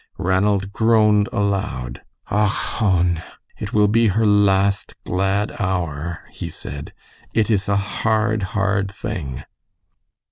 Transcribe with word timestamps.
Ranald 0.17 0.71
groaned 0.73 1.29
aloud, 1.31 2.01
"Och 2.31 2.49
hone! 2.49 3.21
It 3.59 3.71
will 3.71 3.87
be 3.87 4.07
her 4.07 4.25
last 4.25 4.95
glad 5.03 5.51
hour," 5.61 6.23
he 6.31 6.49
said; 6.49 6.91
"it 7.35 7.51
is 7.51 7.69
a 7.69 7.77
hard, 7.77 8.41
hard 8.57 8.89
thing." 8.89 9.43